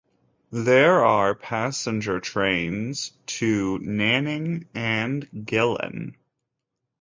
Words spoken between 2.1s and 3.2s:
trains